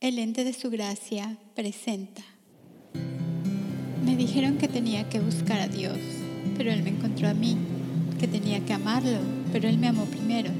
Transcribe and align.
El 0.00 0.20
ente 0.20 0.44
de 0.44 0.52
su 0.52 0.70
gracia 0.70 1.36
presenta. 1.56 2.22
Me 4.04 4.14
dijeron 4.14 4.56
que 4.56 4.68
tenía 4.68 5.08
que 5.08 5.18
buscar 5.18 5.60
a 5.60 5.66
Dios, 5.66 5.98
pero 6.56 6.70
Él 6.70 6.84
me 6.84 6.90
encontró 6.90 7.26
a 7.28 7.34
mí, 7.34 7.56
que 8.20 8.28
tenía 8.28 8.64
que 8.64 8.74
amarlo, 8.74 9.18
pero 9.50 9.68
Él 9.68 9.76
me 9.76 9.88
amó 9.88 10.04
primero, 10.04 10.52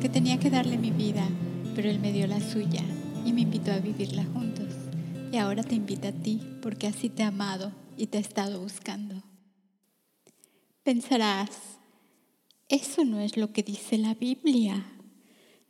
que 0.00 0.08
tenía 0.08 0.38
que 0.38 0.48
darle 0.48 0.78
mi 0.78 0.92
vida, 0.92 1.26
pero 1.74 1.90
Él 1.90 1.98
me 1.98 2.12
dio 2.12 2.28
la 2.28 2.38
suya 2.38 2.84
y 3.26 3.32
me 3.32 3.40
invitó 3.40 3.72
a 3.72 3.78
vivirla 3.78 4.24
juntos. 4.26 4.72
Y 5.32 5.38
ahora 5.38 5.64
te 5.64 5.74
invita 5.74 6.10
a 6.10 6.12
ti, 6.12 6.40
porque 6.62 6.86
así 6.86 7.08
te 7.08 7.24
ha 7.24 7.28
amado 7.28 7.72
y 7.96 8.06
te 8.06 8.18
ha 8.18 8.20
estado 8.20 8.60
buscando. 8.60 9.24
Pensarás, 10.84 11.50
eso 12.68 13.04
no 13.04 13.18
es 13.18 13.36
lo 13.36 13.52
que 13.52 13.64
dice 13.64 13.98
la 13.98 14.14
Biblia. 14.14 14.93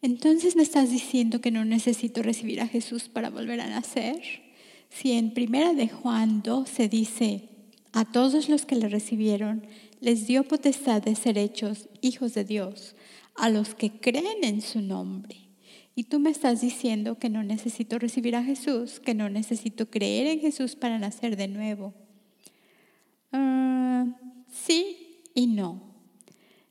Entonces 0.04 0.54
me 0.54 0.62
estás 0.62 0.90
diciendo 0.90 1.40
que 1.40 1.50
no 1.50 1.64
necesito 1.64 2.22
recibir 2.22 2.60
a 2.60 2.68
Jesús 2.68 3.08
para 3.08 3.30
volver 3.30 3.62
a 3.62 3.70
nacer. 3.70 4.20
Si 4.90 5.12
en 5.12 5.32
primera 5.32 5.72
de 5.72 5.88
Juan 5.88 6.42
12 6.42 6.90
dice, 6.90 7.48
a 7.94 8.04
todos 8.04 8.50
los 8.50 8.66
que 8.66 8.76
le 8.76 8.90
recibieron 8.90 9.66
les 10.00 10.26
dio 10.26 10.44
potestad 10.44 11.00
de 11.00 11.14
ser 11.14 11.38
hechos 11.38 11.88
hijos 12.02 12.34
de 12.34 12.44
Dios, 12.44 12.96
a 13.34 13.48
los 13.48 13.74
que 13.74 13.92
creen 13.98 14.44
en 14.44 14.60
su 14.60 14.82
nombre. 14.82 15.48
Y 15.94 16.04
tú 16.04 16.20
me 16.20 16.28
estás 16.28 16.60
diciendo 16.60 17.18
que 17.18 17.30
no 17.30 17.42
necesito 17.42 17.98
recibir 17.98 18.36
a 18.36 18.44
Jesús, 18.44 19.00
que 19.00 19.14
no 19.14 19.30
necesito 19.30 19.88
creer 19.88 20.26
en 20.26 20.40
Jesús 20.40 20.76
para 20.76 20.98
nacer 20.98 21.34
de 21.38 21.48
nuevo. 21.48 21.94
Ah, 23.32 24.04
sí 24.52 25.22
y 25.34 25.46
no. 25.46 25.93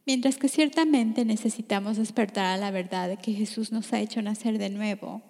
Mientras 0.06 0.38
que 0.38 0.50
ciertamente 0.50 1.24
necesitamos 1.24 1.98
despertar 1.98 2.46
a 2.46 2.58
la 2.58 2.72
verdad 2.72 3.08
de 3.08 3.18
que 3.18 3.34
Jesús 3.34 3.72
nos 3.72 3.94
ha 3.94 4.02
hecho 4.02 4.22
nacer 4.22 4.58
de 4.58 4.70
nuevo, 4.70 5.22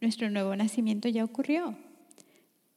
nuestro 0.00 0.28
nuevo 0.30 0.56
nacimiento 0.56 1.08
ya 1.08 1.24
ocurrió. 1.24 1.76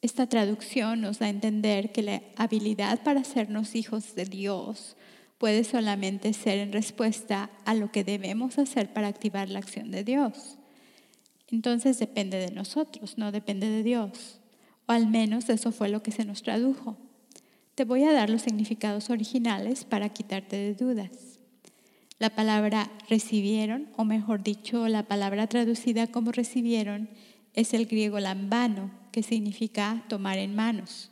Esta 0.02 0.28
traducción 0.28 1.02
nos 1.02 1.20
da 1.20 1.28
a 1.28 1.30
entender 1.30 1.92
que 1.92 2.02
la 2.02 2.22
habilidad 2.36 3.04
para 3.04 3.22
hacernos 3.22 3.76
hijos 3.76 4.16
de 4.16 4.26
Dios 4.26 4.96
puede 5.38 5.64
solamente 5.64 6.34
ser 6.34 6.60
en 6.60 6.72
respuesta 6.72 7.50
a 7.66 7.74
lo 7.74 7.92
que 7.92 8.04
debemos 8.04 8.60
hacer 8.60 8.94
para 8.94 9.08
activar 9.08 9.50
la 9.50 9.60
acción 9.60 9.90
de 9.90 10.04
Dios. 10.04 10.58
Entonces 11.50 12.00
depende 12.00 12.38
de 12.38 12.52
nosotros, 12.52 13.18
no 13.18 13.32
depende 13.32 13.70
de 13.70 13.84
Dios. 13.84 14.40
O 14.86 14.92
al 14.92 15.08
menos 15.08 15.50
eso 15.50 15.72
fue 15.72 15.90
lo 15.90 16.04
que 16.04 16.12
se 16.12 16.26
nos 16.26 16.44
tradujo. 16.44 16.98
Te 17.76 17.86
voy 17.86 18.04
a 18.04 18.14
dar 18.14 18.30
los 18.30 18.44
significados 18.44 19.10
originales 19.10 19.84
para 19.84 20.10
quitarte 20.10 20.56
de 20.56 20.74
dudas. 20.76 21.41
La 22.22 22.30
palabra 22.30 22.92
recibieron, 23.10 23.88
o 23.98 24.06
mejor 24.06 24.44
dicho, 24.44 24.88
la 24.88 25.08
palabra 25.08 25.48
traducida 25.48 26.06
como 26.06 26.32
recibieron, 26.32 27.10
es 27.56 27.74
el 27.74 27.88
griego 27.88 28.20
lambano, 28.20 28.92
que 29.12 29.24
significa 29.24 30.06
tomar 30.08 30.38
en 30.38 30.54
manos. 30.54 31.10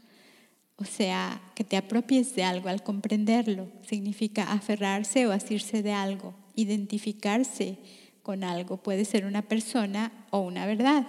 O 0.76 0.86
sea, 0.86 1.42
que 1.56 1.64
te 1.64 1.78
apropies 1.78 2.36
de 2.36 2.44
algo 2.44 2.70
al 2.70 2.84
comprenderlo. 2.84 3.72
Significa 3.88 4.52
aferrarse 4.52 5.26
o 5.26 5.32
asirse 5.32 5.82
de 5.82 5.94
algo, 5.94 6.36
identificarse 6.54 7.80
con 8.22 8.44
algo. 8.44 8.78
Puede 8.78 9.04
ser 9.04 9.26
una 9.26 9.42
persona 9.42 10.12
o 10.30 10.42
una 10.42 10.68
verdad. 10.68 11.08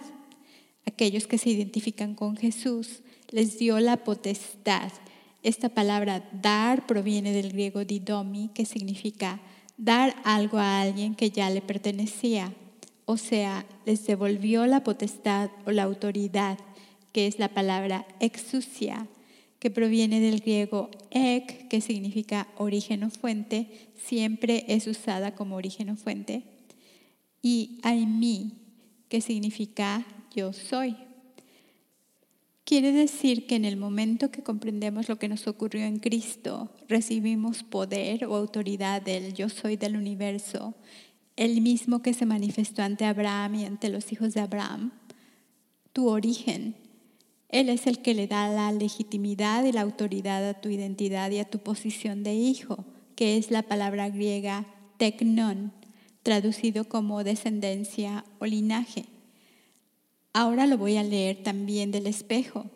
Aquellos 0.86 1.26
que 1.26 1.36
se 1.36 1.50
identifican 1.50 2.14
con 2.14 2.38
Jesús 2.38 3.02
les 3.28 3.58
dio 3.58 3.78
la 3.80 3.98
potestad. 3.98 4.92
Esta 5.42 5.68
palabra 5.68 6.26
dar 6.32 6.86
proviene 6.86 7.32
del 7.32 7.52
griego 7.52 7.84
didomi, 7.84 8.48
que 8.54 8.64
significa 8.64 9.40
dar 9.80 10.14
algo 10.24 10.58
a 10.58 10.82
alguien 10.82 11.14
que 11.14 11.30
ya 11.30 11.48
le 11.48 11.62
pertenecía, 11.62 12.52
o 13.06 13.16
sea, 13.16 13.64
les 13.86 14.06
devolvió 14.06 14.66
la 14.66 14.84
potestad 14.84 15.50
o 15.66 15.70
la 15.70 15.84
autoridad, 15.84 16.58
que 17.12 17.26
es 17.26 17.38
la 17.38 17.48
palabra 17.48 18.06
exusia, 18.20 19.06
que 19.58 19.70
proviene 19.70 20.20
del 20.20 20.40
griego 20.40 20.90
ek, 21.10 21.68
que 21.68 21.80
significa 21.80 22.46
origen 22.58 23.04
o 23.04 23.10
fuente, 23.10 23.90
siempre 23.96 24.64
es 24.68 24.86
usada 24.86 25.34
como 25.34 25.56
origen 25.56 25.90
o 25.90 25.96
fuente, 25.96 26.42
y 27.42 27.80
aimi, 27.82 28.52
que 29.08 29.22
significa 29.22 30.06
yo 30.34 30.52
soy. 30.52 30.94
Quiere 32.70 32.92
decir 32.92 33.48
que 33.48 33.56
en 33.56 33.64
el 33.64 33.76
momento 33.76 34.30
que 34.30 34.44
comprendemos 34.44 35.08
lo 35.08 35.18
que 35.18 35.26
nos 35.26 35.48
ocurrió 35.48 35.84
en 35.86 35.98
Cristo, 35.98 36.70
recibimos 36.86 37.64
poder 37.64 38.26
o 38.26 38.36
autoridad 38.36 39.02
del 39.02 39.34
yo 39.34 39.48
soy 39.48 39.74
del 39.74 39.96
universo, 39.96 40.76
el 41.34 41.62
mismo 41.62 42.00
que 42.00 42.14
se 42.14 42.26
manifestó 42.26 42.82
ante 42.82 43.06
Abraham 43.06 43.56
y 43.56 43.64
ante 43.64 43.88
los 43.88 44.12
hijos 44.12 44.34
de 44.34 44.42
Abraham, 44.42 44.92
tu 45.92 46.10
origen. 46.10 46.76
Él 47.48 47.70
es 47.70 47.88
el 47.88 48.02
que 48.02 48.14
le 48.14 48.28
da 48.28 48.48
la 48.48 48.70
legitimidad 48.70 49.64
y 49.64 49.72
la 49.72 49.80
autoridad 49.80 50.48
a 50.48 50.60
tu 50.60 50.68
identidad 50.68 51.28
y 51.32 51.40
a 51.40 51.50
tu 51.50 51.58
posición 51.58 52.22
de 52.22 52.34
hijo, 52.34 52.84
que 53.16 53.36
es 53.36 53.50
la 53.50 53.62
palabra 53.62 54.10
griega 54.10 54.64
teknon, 54.96 55.72
traducido 56.22 56.84
como 56.84 57.24
descendencia 57.24 58.24
o 58.38 58.46
linaje. 58.46 59.06
Ahora 60.32 60.66
lo 60.66 60.78
voy 60.78 60.96
a 60.96 61.02
leer 61.02 61.42
también 61.42 61.90
del 61.90 62.06
espejo. 62.06 62.70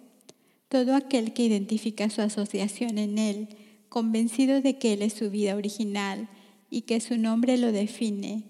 Todo 0.69 0.97
aquel 0.97 1.33
que 1.33 1.45
identifica 1.45 2.11
su 2.11 2.21
asociación 2.21 2.99
en 2.99 3.19
Él, 3.19 3.49
convencido 3.89 4.61
de 4.61 4.77
que 4.77 4.95
Él 4.95 5.03
es 5.03 5.13
su 5.13 5.31
vida 5.31 5.55
original 5.55 6.29
y 6.69 6.83
que 6.83 7.01
su 7.01 7.17
nombre 7.17 7.57
lo 7.57 7.71
define, 7.71 8.43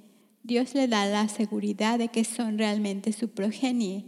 Dios 0.43 0.75
le 0.75 0.89
da 0.89 1.05
la 1.07 1.29
seguridad 1.29 1.99
de 1.99 2.09
que 2.09 2.25
son 2.25 2.57
realmente 2.57 3.13
su 3.13 3.29
progenie, 3.29 4.05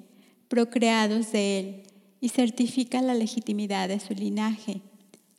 procreados 0.48 1.32
de 1.32 1.58
Él, 1.58 1.82
y 2.20 2.30
certifica 2.30 3.02
la 3.02 3.12
legitimidad 3.12 3.88
de 3.88 4.00
su 4.00 4.14
linaje. 4.14 4.80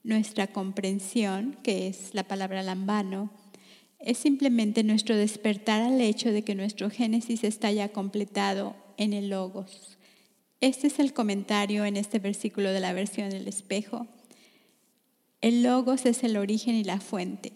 Nuestra 0.03 0.47
comprensión, 0.47 1.57
que 1.63 1.87
es 1.87 2.13
la 2.13 2.27
palabra 2.27 2.61
lambano, 2.61 3.31
es 3.99 4.19
simplemente 4.19 4.83
nuestro 4.83 5.15
despertar 5.15 5.81
al 5.81 5.99
hecho 5.99 6.31
de 6.31 6.43
que 6.43 6.53
nuestro 6.53 6.91
génesis 6.91 7.43
está 7.43 7.71
ya 7.71 7.89
completado 7.89 8.75
en 8.97 9.13
el 9.13 9.29
logos. 9.29 9.97
Este 10.59 10.87
es 10.87 10.99
el 10.99 11.13
comentario 11.13 11.85
en 11.85 11.97
este 11.97 12.19
versículo 12.19 12.71
de 12.71 12.79
la 12.79 12.93
versión 12.93 13.29
del 13.29 13.47
espejo. 13.47 14.07
El 15.41 15.63
logos 15.63 16.05
es 16.05 16.23
el 16.23 16.35
origen 16.35 16.75
y 16.75 16.83
la 16.83 16.99
fuente. 16.99 17.53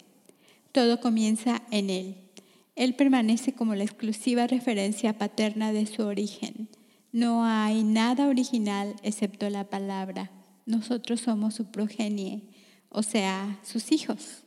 Todo 0.70 1.00
comienza 1.00 1.62
en 1.70 1.90
él. 1.90 2.16
Él 2.76 2.94
permanece 2.94 3.52
como 3.52 3.74
la 3.74 3.84
exclusiva 3.84 4.46
referencia 4.46 5.18
paterna 5.18 5.72
de 5.72 5.86
su 5.86 6.02
origen. 6.02 6.68
No 7.10 7.44
hay 7.44 7.82
nada 7.82 8.28
original 8.28 8.94
excepto 9.02 9.50
la 9.50 9.68
palabra. 9.68 10.30
Nosotros 10.64 11.20
somos 11.20 11.54
su 11.54 11.66
progenie, 11.66 12.42
o 12.88 13.02
sea, 13.02 13.60
sus 13.62 13.92
hijos. 13.92 14.44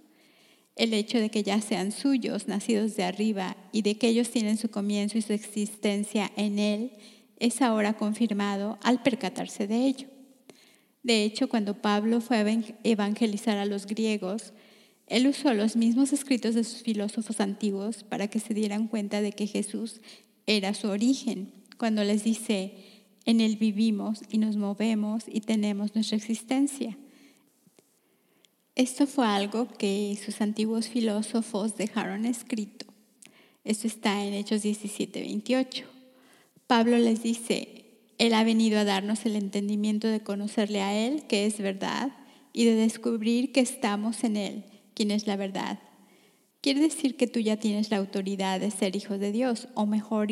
El 0.75 0.93
hecho 0.93 1.19
de 1.19 1.29
que 1.29 1.43
ya 1.43 1.61
sean 1.61 1.91
suyos, 1.91 2.47
nacidos 2.47 2.95
de 2.95 3.03
arriba, 3.03 3.55
y 3.71 3.81
de 3.81 3.95
que 3.95 4.07
ellos 4.07 4.29
tienen 4.29 4.57
su 4.57 4.69
comienzo 4.69 5.17
y 5.17 5.21
su 5.21 5.33
existencia 5.33 6.31
en 6.35 6.59
Él, 6.59 6.91
es 7.39 7.61
ahora 7.61 7.93
confirmado 7.93 8.77
al 8.81 9.01
percatarse 9.01 9.67
de 9.67 9.85
ello. 9.87 10.07
De 11.03 11.23
hecho, 11.23 11.49
cuando 11.49 11.81
Pablo 11.81 12.19
fue 12.19 12.37
a 12.37 12.63
evangelizar 12.83 13.57
a 13.57 13.65
los 13.65 13.85
griegos, 13.85 14.53
él 15.07 15.27
usó 15.27 15.53
los 15.53 15.75
mismos 15.75 16.13
escritos 16.13 16.55
de 16.55 16.63
sus 16.63 16.81
filósofos 16.81 17.39
antiguos 17.39 18.03
para 18.03 18.27
que 18.27 18.39
se 18.39 18.55
dieran 18.55 18.87
cuenta 18.87 19.21
de 19.21 19.33
que 19.33 19.45
Jesús 19.45 20.01
era 20.47 20.73
su 20.73 20.87
origen, 20.87 21.53
cuando 21.77 22.03
les 22.03 22.23
dice, 22.23 22.73
en 23.25 23.41
Él 23.41 23.57
vivimos 23.57 24.21
y 24.29 24.39
nos 24.39 24.57
movemos 24.57 25.25
y 25.27 25.41
tenemos 25.41 25.93
nuestra 25.93 26.17
existencia. 26.17 26.97
Esto 28.75 29.07
fue 29.07 29.25
algo 29.25 29.69
que 29.69 30.19
sus 30.21 30.41
antiguos 30.41 30.89
filósofos 30.89 31.77
dejaron 31.77 32.25
escrito. 32.25 32.85
Esto 33.63 33.87
está 33.87 34.25
en 34.25 34.33
Hechos 34.33 34.63
17, 34.63 35.21
28. 35.21 35.85
Pablo 36.67 36.97
les 36.97 37.23
dice, 37.23 37.85
Él 38.17 38.33
ha 38.33 38.43
venido 38.43 38.77
a 38.77 38.83
darnos 38.83 39.25
el 39.25 39.37
entendimiento 39.37 40.09
de 40.09 40.19
conocerle 40.19 40.81
a 40.81 40.93
Él, 40.93 41.23
que 41.25 41.45
es 41.45 41.57
verdad, 41.59 42.17
y 42.51 42.65
de 42.65 42.75
descubrir 42.75 43.53
que 43.53 43.61
estamos 43.61 44.25
en 44.25 44.35
Él, 44.35 44.65
quien 44.93 45.11
es 45.11 45.25
la 45.25 45.37
verdad. 45.37 45.79
Quiere 46.59 46.81
decir 46.81 47.15
que 47.15 47.27
tú 47.27 47.39
ya 47.39 47.55
tienes 47.55 47.91
la 47.91 47.97
autoridad 47.97 48.59
de 48.59 48.71
ser 48.71 48.97
hijo 48.97 49.17
de 49.17 49.31
Dios, 49.31 49.69
o 49.75 49.85
mejor, 49.85 50.27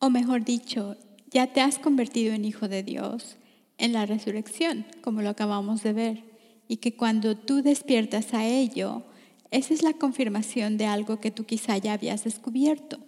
o 0.00 0.10
mejor 0.10 0.44
dicho, 0.44 0.96
ya 1.30 1.52
te 1.52 1.60
has 1.60 1.78
convertido 1.78 2.34
en 2.34 2.44
hijo 2.44 2.66
de 2.66 2.82
Dios 2.82 3.36
en 3.78 3.92
la 3.92 4.06
resurrección, 4.06 4.86
como 5.02 5.22
lo 5.22 5.28
acabamos 5.28 5.84
de 5.84 5.92
ver 5.92 6.29
y 6.70 6.76
que 6.76 6.94
cuando 6.94 7.36
tú 7.36 7.62
despiertas 7.62 8.32
a 8.32 8.46
ello, 8.46 9.02
esa 9.50 9.74
es 9.74 9.82
la 9.82 9.92
confirmación 9.92 10.76
de 10.76 10.86
algo 10.86 11.18
que 11.18 11.32
tú 11.32 11.44
quizá 11.44 11.76
ya 11.78 11.94
habías 11.94 12.22
descubierto. 12.22 13.00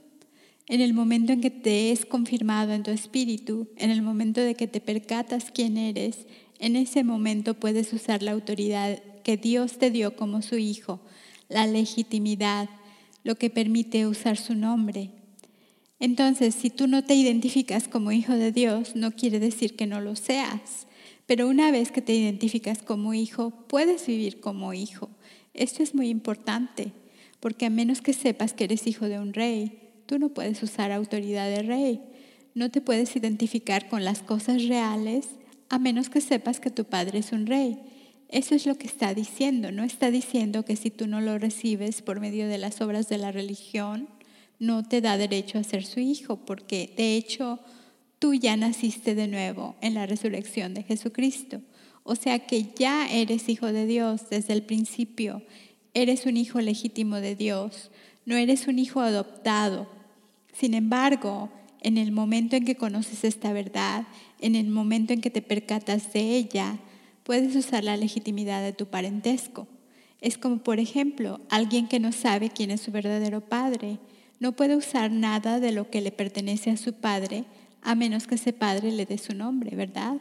En 0.67 0.81
el 0.81 0.94
momento 0.94 1.32
en 1.32 1.41
que 1.41 1.50
te 1.50 1.93
es 1.93 2.05
confirmado 2.05 2.73
en 2.73 2.82
tu 2.82 2.91
espíritu, 2.91 3.69
en 3.76 3.91
el 3.91 4.03
momento 4.03 4.41
de 4.41 4.56
que 4.56 4.67
te 4.67 4.81
percatas 4.81 5.53
quién 5.55 5.76
eres, 5.76 6.26
en 6.59 6.75
ese 6.75 7.05
momento 7.05 7.55
puedes 7.55 7.93
usar 7.93 8.20
la 8.25 8.32
autoridad 8.32 9.00
que 9.23 9.37
Dios 9.37 9.79
te 9.79 9.93
dio 9.93 10.17
como 10.17 10.43
su 10.43 10.58
hijo, 10.58 10.99
la 11.49 11.69
legitimidad, 11.69 12.69
lo 13.23 13.37
que 13.37 13.49
permite 13.49 14.08
usar 14.08 14.38
su 14.38 14.56
nombre. 14.56 15.12
Entonces, 16.00 16.56
si 16.56 16.69
tú 16.69 16.88
no 16.88 17.05
te 17.05 17.15
identificas 17.15 17.87
como 17.87 18.11
hijo 18.11 18.32
de 18.32 18.50
Dios, 18.50 18.97
no 18.97 19.12
quiere 19.12 19.38
decir 19.38 19.76
que 19.76 19.87
no 19.87 20.00
lo 20.00 20.17
seas. 20.17 20.88
Pero 21.27 21.49
una 21.49 21.71
vez 21.71 21.93
que 21.93 22.03
te 22.03 22.15
identificas 22.15 22.83
como 22.83 23.15
hijo, 23.15 23.51
puedes 23.69 24.07
vivir 24.07 24.41
como 24.41 24.75
hijo. 24.75 25.11
Esto 25.55 25.83
es 25.83 25.95
muy 25.95 26.09
importante, 26.09 26.93
porque 27.41 27.67
a 27.67 27.71
menos 27.71 28.01
que 28.01 28.13
sepas 28.13 28.53
que 28.53 28.65
eres 28.65 28.87
hijo 28.87 29.09
de 29.09 29.19
un 29.19 29.33
rey, 29.33 29.91
tú 30.07 30.19
no 30.19 30.31
puedes 30.31 30.63
usar 30.63 30.93
autoridad 30.93 31.49
de 31.49 31.63
rey. 31.63 32.01
No 32.55 32.71
te 32.71 32.81
puedes 32.81 33.15
identificar 33.17 33.89
con 33.89 34.05
las 34.05 34.21
cosas 34.23 34.67
reales 34.67 35.29
a 35.69 35.79
menos 35.79 36.11
que 36.11 36.21
sepas 36.21 36.61
que 36.61 36.71
tu 36.71 36.85
padre 36.85 37.21
es 37.21 37.33
un 37.33 37.47
rey. 37.47 37.79
Eso 38.29 38.55
es 38.55 38.67
lo 38.67 38.77
que 38.77 38.87
está 38.87 39.15
diciendo. 39.15 39.73
No 39.73 39.85
está 39.85 40.11
diciendo 40.11 40.65
que 40.65 40.77
si 40.77 40.91
tú 40.91 41.07
no 41.07 41.21
lo 41.21 41.39
recibes 41.39 42.03
por 42.03 42.21
medio 42.21 42.49
de 42.49 42.59
las 42.59 42.81
obras 42.81 43.09
de 43.09 43.19
la 43.19 43.33
religión, 43.33 44.09
no 44.59 44.83
te 44.83 45.01
da 45.01 45.17
derecho 45.17 45.59
a 45.59 45.65
ser 45.65 45.85
su 45.85 46.01
hijo, 46.01 46.37
porque 46.37 46.93
de 46.97 47.17
hecho 47.17 47.59
tú 48.23 48.35
ya 48.35 48.57
naciste 48.57 49.17
de 49.17 49.27
nuevo 49.27 49.75
en 49.81 49.95
la 49.95 50.07
resurrección 50.07 50.75
de 50.75 50.85
Jesucristo. 50.85 51.61
O 52.05 52.15
sea 52.15 52.39
que 52.39 52.69
ya 52.79 53.11
eres 53.11 53.49
hijo 53.49 53.73
de 53.73 53.85
Dios 53.85 54.31
desde 54.31 54.53
el 54.53 54.63
principio. 54.63 55.43
Eres 55.93 56.25
un 56.25 56.37
hijo 56.37 56.61
legítimo 56.61 57.17
de 57.17 57.35
Dios. 57.35 57.91
No 58.25 58.37
eres 58.37 58.69
un 58.69 58.79
hijo 58.79 59.01
adoptado. 59.01 59.89
Sin 60.53 60.75
embargo, 60.75 61.51
en 61.81 61.99
el 61.99 62.13
momento 62.13 62.55
en 62.55 62.65
que 62.65 62.77
conoces 62.77 63.25
esta 63.25 63.53
verdad, 63.53 64.07
en 64.41 64.55
el 64.55 64.69
momento 64.69 65.13
en 65.13 65.21
que 65.21 65.31
te 65.31 65.43
percatas 65.43 66.13
de 66.13 66.37
ella, 66.37 66.79
puedes 67.25 67.57
usar 67.57 67.83
la 67.83 67.97
legitimidad 67.97 68.63
de 68.63 68.73
tu 68.73 68.87
parentesco. 68.87 69.67
Es 70.21 70.39
como, 70.39 70.59
por 70.59 70.79
ejemplo, 70.79 71.41
alguien 71.51 71.89
que 71.89 71.99
no 71.99 72.13
sabe 72.13 72.51
quién 72.51 72.71
es 72.71 72.83
su 72.83 72.93
verdadero 72.93 73.41
padre 73.41 73.99
no 74.39 74.53
puede 74.53 74.77
usar 74.77 75.11
nada 75.11 75.61
de 75.61 75.71
lo 75.71 75.89
que 75.91 76.01
le 76.01 76.11
pertenece 76.11 76.71
a 76.71 76.77
su 76.77 76.95
padre 76.95 77.45
a 77.82 77.94
menos 77.94 78.26
que 78.26 78.37
ese 78.37 78.52
padre 78.52 78.93
le 78.93 79.06
dé 79.06 79.19
su 79.19 79.34
nombre, 79.34 79.76
¿verdad? 79.76 80.17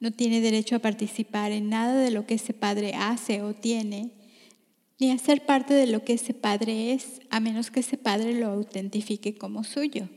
No 0.00 0.12
tiene 0.12 0.40
derecho 0.40 0.76
a 0.76 0.80
participar 0.80 1.52
en 1.52 1.68
nada 1.68 2.00
de 2.00 2.10
lo 2.10 2.26
que 2.26 2.34
ese 2.34 2.54
padre 2.54 2.94
hace 2.94 3.42
o 3.42 3.54
tiene, 3.54 4.12
ni 4.98 5.10
a 5.10 5.18
ser 5.18 5.44
parte 5.44 5.74
de 5.74 5.86
lo 5.86 6.04
que 6.04 6.14
ese 6.14 6.34
padre 6.34 6.92
es, 6.92 7.20
a 7.30 7.40
menos 7.40 7.70
que 7.70 7.80
ese 7.80 7.96
padre 7.96 8.34
lo 8.34 8.48
autentifique 8.48 9.34
como 9.36 9.64
suyo. 9.64 10.08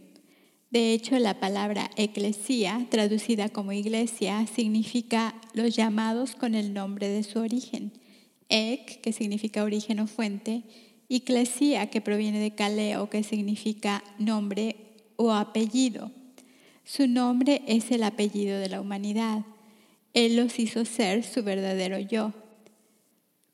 De 0.72 0.94
hecho, 0.94 1.20
la 1.20 1.40
palabra 1.40 1.92
eclesía, 1.98 2.88
traducida 2.90 3.50
como 3.50 3.74
iglesia, 3.74 4.46
significa 4.48 5.36
los 5.54 5.76
llamados 5.76 6.36
con 6.36 6.56
el 6.56 6.74
nombre 6.74 7.10
de 7.10 7.24
su 7.24 7.40
origen. 7.40 7.94
Ek, 8.50 9.02
que 9.02 9.14
significa 9.14 9.64
origen 9.64 10.00
o 10.00 10.08
fuente, 10.08 10.64
Eclesia, 11.10 11.92
que 11.92 12.02
proviene 12.02 12.40
de 12.40 12.56
caleo, 12.56 13.10
que 13.10 13.24
significa 13.24 14.04
nombre 14.18 14.76
o 15.16 15.32
apellido. 15.32 16.12
Su 16.86 17.08
nombre 17.08 17.62
es 17.68 17.92
el 17.92 18.04
apellido 18.04 18.60
de 18.60 18.70
la 18.70 18.82
humanidad. 18.82 19.46
Él 20.14 20.36
los 20.36 20.60
hizo 20.60 20.84
ser 20.84 21.24
su 21.24 21.42
verdadero 21.42 21.98
yo. 21.98 22.34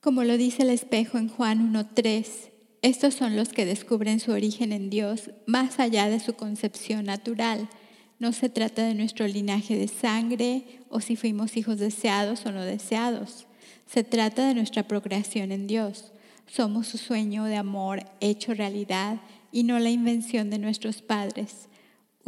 Como 0.02 0.24
lo 0.24 0.38
dice 0.38 0.64
el 0.64 0.72
espejo 0.72 1.18
en 1.18 1.30
Juan 1.30 1.74
1.3, 1.74 2.50
estos 2.82 3.14
son 3.14 3.36
los 3.36 3.50
que 3.50 3.66
descubren 3.66 4.20
su 4.20 4.32
origen 4.32 4.72
en 4.72 4.90
Dios 4.90 5.32
más 5.46 5.80
allá 5.80 6.10
de 6.10 6.20
su 6.20 6.34
concepción 6.34 7.06
natural. 7.06 7.70
No 8.18 8.32
se 8.32 8.50
trata 8.50 8.84
de 8.84 8.96
nuestro 8.96 9.28
linaje 9.28 9.78
de 9.78 9.88
sangre 9.88 10.64
o 10.90 11.00
si 11.00 11.16
fuimos 11.16 11.56
hijos 11.56 11.78
deseados 11.78 12.46
o 12.46 12.52
no 12.52 12.64
deseados. 12.64 13.46
Se 13.86 14.04
trata 14.04 14.48
de 14.48 14.56
nuestra 14.56 14.88
procreación 14.88 15.52
en 15.52 15.68
Dios. 15.68 16.14
Somos 16.48 16.88
su 16.88 16.98
sueño 16.98 17.44
de 17.44 17.58
amor 17.58 18.04
hecho 18.22 18.54
realidad 18.54 19.20
y 19.52 19.64
no 19.64 19.78
la 19.78 19.90
invención 19.90 20.50
de 20.50 20.58
nuestros 20.58 21.02
padres. 21.02 21.68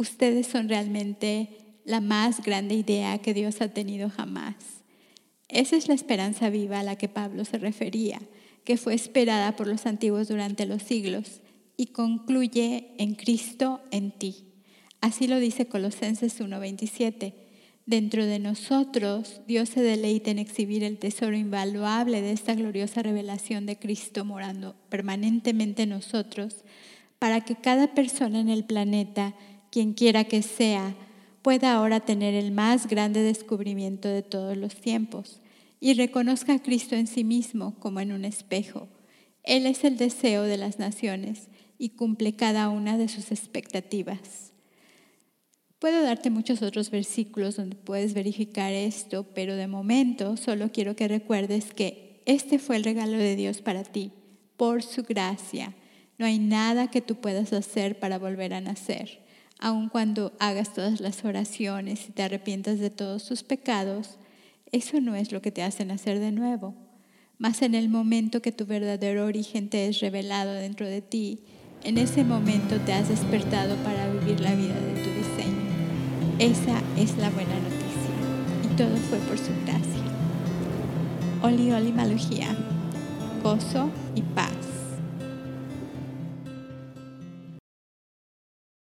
Ustedes 0.02 0.48
son 0.48 0.68
realmente 0.68 1.78
la 1.84 2.00
más 2.00 2.42
grande 2.42 2.74
idea 2.74 3.18
que 3.18 3.34
Dios 3.34 3.60
ha 3.60 3.68
tenido 3.68 4.10
jamás. 4.10 4.56
Esa 5.46 5.76
es 5.76 5.86
la 5.86 5.94
esperanza 5.94 6.50
viva 6.50 6.80
a 6.80 6.82
la 6.82 6.96
que 6.96 7.08
Pablo 7.08 7.44
se 7.44 7.58
refería, 7.58 8.20
que 8.64 8.76
fue 8.76 8.94
esperada 8.94 9.54
por 9.54 9.68
los 9.68 9.86
antiguos 9.86 10.26
durante 10.26 10.66
los 10.66 10.82
siglos 10.82 11.40
y 11.76 11.86
concluye 11.86 12.96
en 12.98 13.14
Cristo 13.14 13.80
en 13.92 14.10
ti. 14.10 14.48
Así 15.00 15.28
lo 15.28 15.38
dice 15.38 15.66
Colosenses 15.66 16.40
1:27. 16.40 17.34
Dentro 17.86 18.26
de 18.26 18.40
nosotros, 18.40 19.42
Dios 19.46 19.68
se 19.68 19.82
deleita 19.82 20.32
en 20.32 20.40
exhibir 20.40 20.82
el 20.82 20.98
tesoro 20.98 21.36
invaluable 21.36 22.22
de 22.22 22.32
esta 22.32 22.56
gloriosa 22.56 23.04
revelación 23.04 23.66
de 23.66 23.78
Cristo 23.78 24.24
morando 24.24 24.74
permanentemente 24.88 25.84
en 25.84 25.90
nosotros, 25.90 26.64
para 27.20 27.42
que 27.42 27.54
cada 27.54 27.94
persona 27.94 28.40
en 28.40 28.48
el 28.48 28.64
planeta, 28.64 29.36
quien 29.72 29.94
quiera 29.94 30.24
que 30.24 30.42
sea, 30.42 30.94
pueda 31.40 31.72
ahora 31.72 32.00
tener 32.00 32.34
el 32.34 32.52
más 32.52 32.86
grande 32.86 33.22
descubrimiento 33.22 34.06
de 34.06 34.22
todos 34.22 34.56
los 34.56 34.76
tiempos 34.76 35.40
y 35.80 35.94
reconozca 35.94 36.52
a 36.52 36.62
Cristo 36.62 36.94
en 36.94 37.06
sí 37.06 37.24
mismo 37.24 37.74
como 37.80 37.98
en 37.98 38.12
un 38.12 38.26
espejo. 38.26 38.86
Él 39.42 39.66
es 39.66 39.82
el 39.82 39.96
deseo 39.96 40.42
de 40.42 40.58
las 40.58 40.78
naciones 40.78 41.48
y 41.78 41.88
cumple 41.90 42.36
cada 42.36 42.68
una 42.68 42.98
de 42.98 43.08
sus 43.08 43.32
expectativas. 43.32 44.52
Puedo 45.78 46.02
darte 46.02 46.30
muchos 46.30 46.60
otros 46.62 46.90
versículos 46.90 47.56
donde 47.56 47.74
puedes 47.74 48.12
verificar 48.12 48.72
esto, 48.72 49.24
pero 49.34 49.56
de 49.56 49.66
momento 49.66 50.36
solo 50.36 50.70
quiero 50.70 50.94
que 50.94 51.08
recuerdes 51.08 51.72
que 51.72 52.22
este 52.26 52.58
fue 52.58 52.76
el 52.76 52.84
regalo 52.84 53.16
de 53.16 53.36
Dios 53.36 53.62
para 53.62 53.84
ti, 53.84 54.12
por 54.56 54.82
su 54.82 55.02
gracia. 55.02 55.74
No 56.18 56.26
hay 56.26 56.38
nada 56.38 56.90
que 56.90 57.00
tú 57.00 57.16
puedas 57.16 57.52
hacer 57.54 57.98
para 57.98 58.18
volver 58.18 58.54
a 58.54 58.60
nacer. 58.60 59.22
Aun 59.64 59.88
cuando 59.88 60.32
hagas 60.40 60.74
todas 60.74 61.00
las 61.00 61.24
oraciones 61.24 62.08
y 62.08 62.10
te 62.10 62.24
arrepientas 62.24 62.80
de 62.80 62.90
todos 62.90 63.24
tus 63.26 63.44
pecados, 63.44 64.18
eso 64.72 65.00
no 65.00 65.14
es 65.14 65.30
lo 65.30 65.40
que 65.40 65.52
te 65.52 65.62
hace 65.62 65.84
nacer 65.84 66.18
de 66.18 66.32
nuevo. 66.32 66.74
Mas 67.38 67.62
en 67.62 67.76
el 67.76 67.88
momento 67.88 68.42
que 68.42 68.50
tu 68.50 68.66
verdadero 68.66 69.24
origen 69.24 69.68
te 69.68 69.86
es 69.86 70.00
revelado 70.00 70.52
dentro 70.52 70.88
de 70.88 71.00
ti, 71.00 71.44
en 71.84 71.96
ese 71.96 72.24
momento 72.24 72.80
te 72.80 72.92
has 72.92 73.08
despertado 73.08 73.76
para 73.84 74.12
vivir 74.12 74.40
la 74.40 74.52
vida 74.56 74.74
de 74.74 75.00
tu 75.00 75.10
diseño. 75.10 75.62
Esa 76.40 76.82
es 76.98 77.16
la 77.18 77.30
buena 77.30 77.54
noticia 77.54 78.64
y 78.64 78.76
todo 78.76 78.96
fue 78.96 79.18
por 79.18 79.38
su 79.38 79.52
gracia. 79.64 80.02
Oli 81.40 81.70
Oli 81.70 81.92
Malugía, 81.92 82.48
gozo 83.44 83.90
y 84.16 84.22
paz. 84.22 84.61